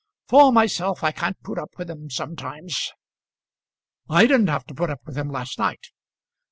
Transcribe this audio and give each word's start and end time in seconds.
For 0.27 0.51
myself, 0.51 1.03
I 1.03 1.11
can't 1.11 1.39
put 1.43 1.59
up 1.59 1.77
with 1.77 1.87
him 1.87 2.09
sometimes." 2.09 2.91
"I 4.09 4.25
didn't 4.25 4.47
have 4.49 4.65
to 4.65 4.73
put 4.73 4.89
up 4.89 5.01
with 5.05 5.15
him 5.15 5.29
last 5.29 5.59
night." 5.59 5.89